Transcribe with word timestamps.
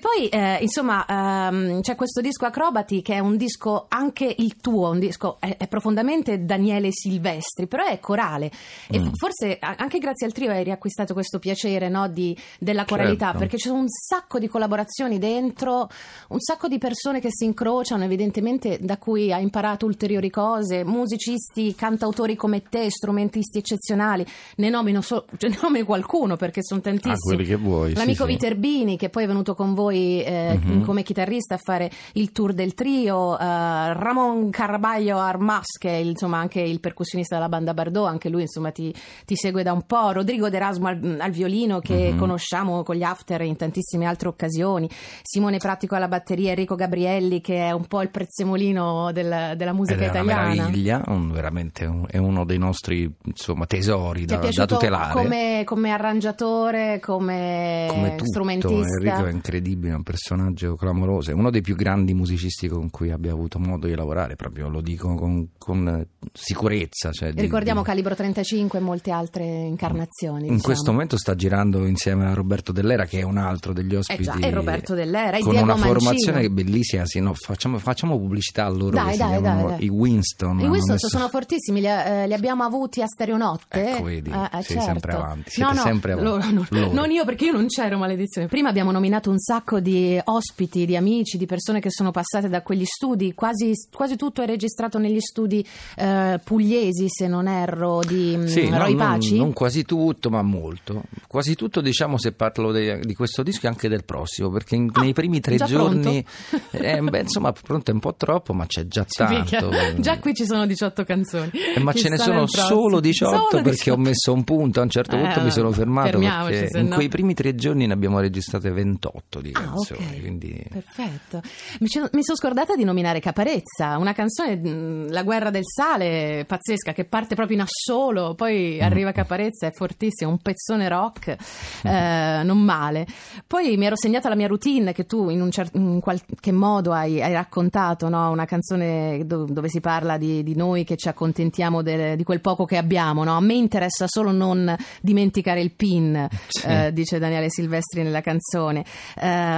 poi, 0.00 0.26
eh, 0.28 0.58
insomma, 0.62 1.06
ehm, 1.06 1.80
c'è 1.82 1.94
questo 1.94 2.20
disco 2.20 2.44
Acrobati 2.46 3.00
che 3.02 3.14
è 3.14 3.18
un 3.20 3.36
disco 3.36 3.84
anche 3.88 4.34
il 4.38 4.56
tuo, 4.56 4.90
un 4.90 4.98
disco 4.98 5.36
è, 5.38 5.56
è 5.56 5.68
profondamente 5.68 6.44
Daniele 6.44 6.88
Silvestri, 6.90 7.66
però 7.68 7.84
è 7.84 8.00
corale. 8.00 8.50
E 8.88 8.98
Mm. 8.98 9.04
f- 9.06 9.10
forse 9.16 9.58
anche 9.60 9.98
grazie 9.98 10.26
al 10.26 10.32
trio 10.32 10.50
hai 10.50 10.64
riacquistato 10.64 11.12
questo 11.14 11.38
piacere 11.38 11.88
no, 11.88 12.08
di- 12.08 12.36
della 12.58 12.84
coralità, 12.84 13.26
Certo. 13.26 13.38
perché 13.38 13.58
ci 13.58 13.68
sono 13.68 13.80
un 13.80 13.88
sacco 13.88 14.38
di 14.38 14.48
collaborazioni 14.48 15.18
dentro, 15.18 15.88
un 16.28 16.40
sacco 16.40 16.66
di 16.68 16.78
persone 16.78 17.20
che 17.20 17.28
si 17.30 17.44
incrociano, 17.44 18.02
evidentemente 18.04 18.78
da 18.80 18.96
cui 18.98 19.32
hai 19.32 19.42
imparato 19.42 19.86
ulteriori 19.86 20.30
cose, 20.30 20.82
musicisti, 20.84 21.74
cantautori 21.74 22.36
come 22.36 22.62
te, 22.62 22.90
strumentisti 22.90 23.58
eccezionali. 23.58 24.24
Ne 24.56 24.68
nomino, 24.70 25.00
so- 25.02 25.26
ne 25.40 25.58
nomino 25.62 25.84
qualcuno 25.84 26.36
perché 26.36 26.62
sono 26.62 26.80
tantissimi. 26.80 27.12
Ah, 27.14 27.18
quelli 27.36 27.44
che 27.44 27.56
vuoi. 27.56 27.90
sì, 27.90 27.96
L'amico 27.96 28.24
sì. 28.24 28.30
Viterbini, 28.32 28.96
che 28.96 29.08
poi 29.10 29.24
è 29.24 29.26
venuto 29.26 29.54
con 29.54 29.74
voi 29.74 29.89
eh, 29.96 30.58
Mhm. 30.62 30.84
come 30.84 31.02
chitarrista 31.02 31.54
a 31.54 31.58
fare 31.58 31.90
il 32.14 32.32
tour 32.32 32.52
del 32.52 32.74
trio, 32.74 33.38
eh, 33.38 33.44
Ramon 33.44 34.50
Caraballo 34.50 35.18
Armas, 35.18 35.76
che 35.78 35.90
è 35.90 35.96
il- 35.96 36.08
insomma 36.10 36.38
anche 36.38 36.60
il 36.60 36.80
percussionista 36.80 37.36
della 37.36 37.48
banda 37.48 37.74
Bardot, 37.74 38.06
anche 38.06 38.28
lui 38.28 38.42
insomma 38.42 38.70
ti, 38.70 38.94
ti 39.24 39.36
segue 39.36 39.62
da 39.62 39.72
un 39.72 39.82
po', 39.82 40.12
Rodrigo 40.12 40.48
D'Erasmo 40.48 40.88
al, 40.88 41.16
al 41.20 41.30
violino, 41.30 41.78
che 41.80 42.10
Mhm. 42.12 42.18
conosciamo 42.18 42.82
con 42.82 42.96
gli 42.96 43.02
after 43.02 43.40
in 43.42 43.56
tantissime 43.56 44.06
altre 44.06 44.28
occasioni, 44.28 44.88
Simone 45.22 45.58
Pratico 45.58 45.94
alla 45.94 46.08
batteria, 46.08 46.50
Enrico 46.50 46.74
Gabrielli, 46.74 47.40
che 47.40 47.66
è 47.66 47.70
un 47.70 47.86
po' 47.86 48.02
il 48.02 48.10
prezzemolino 48.10 49.12
del- 49.12 49.54
della 49.56 49.72
musica 49.72 50.00
è 50.00 50.08
una 50.08 50.20
italiana. 50.20 50.48
meraviglia, 50.54 51.02
un- 51.06 51.30
veramente 51.32 51.84
un- 51.84 52.06
è 52.08 52.16
uno 52.18 52.44
dei 52.44 52.58
nostri 52.58 53.10
insomma, 53.24 53.66
tesori 53.66 54.24
da, 54.24 54.36
da 54.36 54.66
tutelare. 54.66 55.12
come, 55.12 55.62
come 55.64 55.90
arrangiatore, 55.90 57.00
come, 57.00 57.86
Come 57.88 58.10
tutto, 58.16 58.24
strumentista? 58.26 58.96
Enrico 58.98 59.24
è 59.26 59.30
incredibile, 59.30 59.79
è 59.88 59.94
un 59.94 60.02
personaggio 60.02 60.76
clamoroso, 60.76 61.30
è 61.30 61.34
uno 61.34 61.50
dei 61.50 61.60
più 61.62 61.74
grandi 61.76 62.14
musicisti 62.14 62.68
con 62.68 62.90
cui 62.90 63.10
abbia 63.10 63.32
avuto 63.32 63.58
modo 63.58 63.86
di 63.86 63.94
lavorare, 63.94 64.36
proprio 64.36 64.68
lo 64.68 64.80
dico 64.80 65.14
con, 65.14 65.48
con 65.58 66.06
sicurezza. 66.32 67.10
cioè 67.12 67.32
di- 67.32 67.40
Ricordiamo 67.40 67.80
di- 67.80 67.86
Calibro 67.86 68.14
35 68.14 68.78
e 68.78 68.82
molte 68.82 69.10
altre 69.10 69.44
incarnazioni. 69.44 70.40
In 70.46 70.54
diciamo. 70.54 70.60
questo 70.62 70.90
momento 70.92 71.16
sta 71.16 71.34
girando 71.34 71.86
insieme 71.86 72.26
a 72.26 72.34
Roberto 72.34 72.72
Dell'Era, 72.72 73.04
che 73.04 73.20
è 73.20 73.22
un 73.22 73.36
altro 73.38 73.72
degli 73.72 73.94
Eh 73.94 73.98
ospiti. 73.98 74.22
già, 74.22 74.34
e 74.38 74.50
Roberto 74.50 74.94
Dell'Era, 74.94 75.38
con 75.38 75.54
una 75.54 75.64
Mancino. 75.64 75.86
formazione 75.92 76.40
che 76.42 76.50
bellissima. 76.50 77.06
Sì, 77.06 77.20
no, 77.20 77.34
facciamo, 77.34 77.78
facciamo 77.78 78.18
pubblicità 78.18 78.64
a 78.66 78.68
loro. 78.70 78.96
Dai, 78.96 79.16
dai, 79.16 79.40
dai. 79.40 79.84
I 79.84 79.88
Winston. 79.88 80.60
I 80.60 80.66
Winston 80.66 80.92
messo- 80.94 81.08
sono 81.08 81.28
fortissimi, 81.28 81.80
li, 81.80 81.86
eh, 81.86 82.26
li 82.26 82.34
abbiamo 82.34 82.64
avuti 82.64 83.02
a 83.02 83.06
Stereonotte. 83.06 83.90
Ecco, 83.94 84.02
vedi, 84.04 84.30
Eh, 84.30 84.34
eh, 84.58 84.62
sei 84.62 84.76
certo. 84.76 84.82
sempre 84.84 85.12
avanti, 85.12 85.60
No, 85.60 85.66
siete 85.68 85.74
no, 85.74 85.80
sempre 85.80 86.12
avanti. 86.12 86.30
loro- 86.30 86.50
no, 86.52 86.66
Loro. 86.70 86.92
non 86.92 87.10
io 87.10 87.24
perché 87.24 87.44
io 87.46 87.52
non 87.52 87.66
c'ero, 87.66 87.98
maledizione. 87.98 88.46
Prima 88.48 88.68
abbiamo 88.68 88.90
nominato 88.90 89.30
un 89.30 89.38
sacco 89.38 89.69
di 89.78 90.18
ospiti, 90.24 90.84
di 90.86 90.96
amici, 90.96 91.36
di 91.38 91.46
persone 91.46 91.78
che 91.80 91.90
sono 91.90 92.10
passate 92.10 92.48
da 92.48 92.62
quegli 92.62 92.84
studi, 92.84 93.34
quasi, 93.34 93.72
quasi 93.92 94.16
tutto 94.16 94.42
è 94.42 94.46
registrato 94.46 94.98
negli 94.98 95.20
studi 95.20 95.64
eh, 95.96 96.40
pugliesi, 96.42 97.06
se 97.08 97.28
non 97.28 97.46
erro, 97.46 98.00
di 98.04 98.34
mm, 98.36 98.46
Sì, 98.46 98.68
no, 98.68 98.78
Roy 98.78 98.94
non, 98.94 99.06
Paci. 99.08 99.36
non 99.36 99.52
quasi 99.52 99.84
tutto, 99.84 100.30
ma 100.30 100.42
molto. 100.42 101.02
Quasi 101.28 101.54
tutto, 101.54 101.80
diciamo, 101.80 102.18
se 102.18 102.32
parlo 102.32 102.72
de- 102.72 103.00
di 103.00 103.14
questo 103.14 103.42
disco 103.44 103.66
e 103.66 103.68
anche 103.68 103.88
del 103.88 104.04
prossimo, 104.04 104.50
perché 104.50 104.74
in- 104.74 104.90
nei 104.94 105.12
primi 105.12 105.38
tre 105.40 105.56
giorni, 105.56 106.24
eh, 106.72 107.00
beh, 107.00 107.20
insomma, 107.20 107.52
pronto 107.52 107.90
è 107.90 107.94
un 107.94 108.00
po' 108.00 108.14
troppo, 108.14 108.52
ma 108.54 108.66
c'è 108.66 108.86
già 108.86 109.04
tanto. 109.08 109.70
Già 110.00 110.18
qui 110.18 110.34
ci 110.34 110.44
sono 110.46 110.66
18 110.66 111.04
canzoni. 111.04 111.50
Eh, 111.76 111.80
ma 111.80 111.92
ce 111.92 112.08
ne 112.08 112.16
Chissà 112.16 112.24
sono 112.30 112.46
solo 112.46 113.00
18 113.00 113.30
Solo 113.36 113.48
perché 113.62 113.70
18. 113.90 113.92
ho 113.92 113.96
messo 113.98 114.32
un 114.32 114.44
punto. 114.44 114.80
A 114.80 114.82
un 114.84 114.88
certo 114.90 115.16
Eh, 115.16 115.20
punto 115.20 115.42
mi 115.42 115.50
sono 115.50 115.70
fermato 115.72 116.18
perché 116.18 116.78
in 116.78 116.86
no. 116.88 116.94
quei 116.94 117.08
primi 117.08 117.34
tre 117.34 117.54
giorni 117.54 117.86
ne 117.86 117.92
abbiamo 117.92 118.18
registrate 118.20 118.70
28 118.70 119.40
di 119.40 119.50
Ah, 119.52 119.59
canzoni. 119.64 120.04
ok. 120.06 120.20
Quindi 120.20 120.66
Perfetto. 120.68 121.40
Mi, 121.80 121.88
mi 122.12 122.22
sono 122.22 122.36
scordata 122.36 122.74
di 122.76 122.84
nominare 122.84 123.20
Caparezza, 123.20 123.96
una 123.98 124.12
canzone, 124.12 124.56
mh, 124.56 125.10
La 125.10 125.22
guerra 125.22 125.50
del 125.50 125.64
sale, 125.64 126.44
pazzesca, 126.46 126.92
che 126.92 127.04
parte 127.04 127.34
proprio 127.34 127.56
in 127.56 127.62
assolo, 127.62 128.34
poi 128.34 128.78
Mm. 128.80 128.82
arriva 128.84 129.12
Caparezza, 129.12 129.66
è 129.66 129.72
fortissimo, 129.72 130.30
un 130.30 130.38
pezzone 130.38 130.88
rock, 130.88 131.36
eh, 131.82 132.42
non 132.44 132.58
male. 132.58 133.06
Poi 133.46 133.76
mi 133.76 133.86
ero 133.86 133.96
segnata 133.96 134.28
la 134.28 134.34
mia 134.36 134.46
routine, 134.46 134.92
che 134.92 135.06
tu 135.06 135.28
in, 135.30 135.40
un 135.40 135.50
cer- 135.50 135.74
in 135.74 136.00
qualche 136.00 136.52
modo 136.52 136.92
hai, 136.92 137.22
hai 137.22 137.32
raccontato, 137.32 138.08
no? 138.08 138.30
una 138.30 138.44
canzone 138.44 139.24
do- 139.26 139.44
dove 139.44 139.68
si 139.68 139.80
parla 139.80 140.16
di, 140.18 140.42
di 140.42 140.54
noi 140.54 140.84
che 140.84 140.96
ci 140.96 141.08
accontentiamo 141.08 141.82
del- 141.82 142.16
di 142.16 142.24
quel 142.24 142.40
poco 142.40 142.64
che 142.64 142.76
abbiamo. 142.76 143.24
no? 143.24 143.36
A 143.36 143.40
me 143.40 143.54
interessa 143.54 144.04
solo 144.08 144.30
non 144.32 144.74
dimenticare 145.00 145.60
il 145.60 145.72
PIN, 145.72 146.28
Sì. 146.48 146.66
eh, 146.66 146.92
dice 146.92 147.18
Daniele 147.18 147.50
Silvestri 147.50 148.02
nella 148.02 148.20
canzone. 148.20 148.84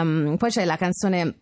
Ehm, 0.00 0.36
poi 0.36 0.50
c'è 0.50 0.64
la 0.64 0.76
canzone 0.76 1.34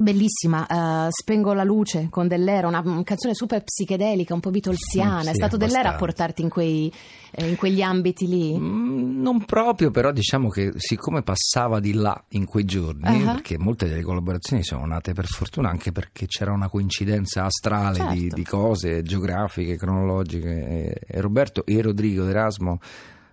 bellissima, 0.00 1.06
eh, 1.06 1.10
Spengo 1.10 1.52
la 1.54 1.64
luce 1.64 2.06
con 2.08 2.28
Dell'Era, 2.28 2.68
una, 2.68 2.80
una 2.84 3.02
canzone 3.02 3.34
super 3.34 3.64
psichedelica, 3.64 4.32
un 4.32 4.38
po' 4.38 4.50
beatlesiana. 4.50 5.22
Sì, 5.22 5.30
È 5.30 5.34
stato 5.34 5.56
Dell'Era 5.56 5.88
a 5.88 5.94
abbastanza. 5.94 6.04
portarti 6.04 6.42
in 6.42 6.48
quei, 6.50 6.92
eh, 7.32 7.48
in 7.48 7.56
quegli 7.56 7.82
ambiti 7.82 8.28
lì? 8.28 8.56
Mm, 8.56 9.20
Non 9.22 9.44
proprio, 9.44 9.90
però 9.90 10.12
diciamo 10.12 10.50
che 10.50 10.72
siccome 10.76 11.22
passava 11.22 11.80
di 11.80 11.94
là 11.94 12.22
in 12.30 12.44
quei 12.44 12.64
giorni, 12.64 13.24
Ah. 13.26 13.32
perché 13.32 13.58
molte 13.58 13.88
delle 13.88 14.02
collaborazioni 14.02 14.62
sono 14.62 14.86
nate 14.86 15.14
per 15.14 15.26
fortuna 15.26 15.68
anche 15.70 15.90
perché 15.90 16.26
c'era 16.26 16.52
una 16.52 16.68
coincidenza 16.68 17.44
astrale 17.44 17.98
di, 18.12 18.20
Certo. 18.20 18.34
di 18.36 18.44
cose 18.44 19.02
geografiche, 19.02 19.76
cronologiche, 19.76 20.94
e 21.08 21.20
Roberto 21.20 21.64
e 21.66 21.82
Rodrigo 21.82 22.24
D'Erasmo 22.24 22.78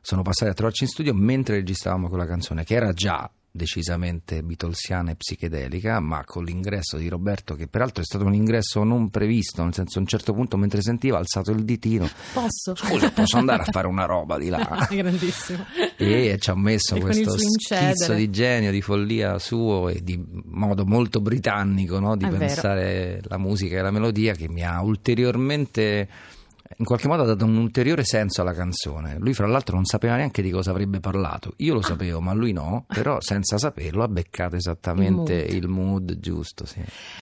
sono 0.02 0.24
passati 0.24 0.50
a 0.50 0.54
trovarci 0.56 0.84
in 0.86 0.90
studio 0.90 1.14
mentre 1.14 1.58
registravamo 1.58 2.08
quella 2.10 2.26
canzone, 2.26 2.64
che 2.64 2.74
era 2.76 2.92
già 2.94 3.30
decisamente 3.56 4.44
beatlesiana 4.44 5.12
e 5.12 5.16
psichedelica, 5.16 6.00
ma 6.02 6.24
con 6.26 6.44
l'ingresso 6.44 6.98
di 6.98 7.08
Roberto, 7.08 7.56
che 7.56 7.68
peraltro 7.68 8.02
è 8.02 8.06
stato 8.06 8.26
un 8.26 8.34
ingresso 8.34 8.84
non 8.84 9.10
previsto, 9.10 9.64
nel 9.64 9.74
senso 9.74 9.98
a 9.98 10.02
un 10.02 10.08
certo 10.08 10.34
punto 10.34 10.58
mentre 10.58 10.82
sentiva 10.82 11.16
ha 11.16 11.20
alzato 11.20 11.52
il 11.52 11.64
ditino, 11.64 12.08
Posso? 12.34 12.76
scusa 12.76 13.12
posso 13.12 13.38
andare 13.38 13.64
a 13.64 13.72
fare 13.72 13.88
una 13.88 14.06
roba 14.06 14.38
di 14.38 14.50
là? 14.50 14.86
Grandissimo. 14.92 15.66
e 15.98 16.38
ci 16.40 16.50
ha 16.50 16.56
messo 16.56 16.96
E 16.96 17.00
questo 17.00 17.38
schizzo 17.38 18.14
di 18.14 18.30
genio, 18.30 18.72
di 18.72 18.82
follia 18.82 19.40
suo 19.40 19.88
e 19.90 20.02
di 20.04 20.22
modo 20.46 20.86
molto 20.86 21.22
britannico 21.22 22.00
no? 22.00 22.18
di 22.18 22.26
È 22.26 22.28
vero. 22.28 22.40
pensare 22.40 23.22
la 23.24 23.38
musica 23.38 23.78
e 23.78 23.82
la 23.82 23.92
melodia 23.92 24.34
che 24.34 24.50
mi 24.50 24.64
ha 24.66 24.82
ulteriormente 24.82 26.08
in 26.78 26.86
qualche 26.86 27.08
modo 27.08 27.24
ha 27.24 27.26
dato 27.26 27.46
un 27.46 27.58
ulteriore 27.58 28.04
senso 28.04 28.42
alla 28.42 28.54
canzone. 28.54 29.18
Lui, 29.20 29.34
fra 29.34 29.48
l'altro, 29.48 29.76
non 29.76 29.86
sapeva 29.86 30.16
neanche 30.16 30.42
di 30.42 30.50
cosa 30.50 30.72
avrebbe 30.72 31.00
parlato. 31.00 31.54
Io 31.58 31.74
Ah. 31.74 31.76
lo 31.76 31.82
sapevo, 31.82 32.22
ma 32.22 32.34
lui 32.34 32.52
no. 32.52 32.86
Però, 32.88 33.20
senza 33.22 33.58
saperlo, 33.58 34.04
ha 34.04 34.08
beccato 34.08 34.56
esattamente 34.56 35.34
Il 35.34 35.56
il 35.56 35.68
mood, 35.68 36.20
giusto. 36.20 36.66
Sì. 36.66 36.82